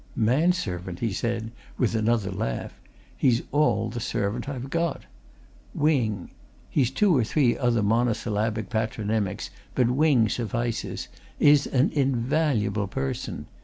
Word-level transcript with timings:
"Man 0.15 0.51
servant!" 0.51 0.97
he 0.97 1.13
said, 1.13 1.51
with 1.77 1.93
another 1.93 2.31
laugh. 2.31 2.81
"He's 3.15 3.43
all 3.51 3.87
the 3.87 3.99
servant 3.99 4.49
I've 4.49 4.71
got. 4.71 5.03
Wing 5.75 6.31
he's 6.71 6.89
too 6.89 7.15
or 7.15 7.23
three 7.23 7.55
other 7.55 7.83
monosyllabic 7.83 8.71
patronymics, 8.71 9.51
but 9.75 9.91
Wing 9.91 10.27
suffices 10.27 11.07
is 11.39 11.67
an 11.67 11.91
invaluable 11.91 12.87
person. 12.87 13.45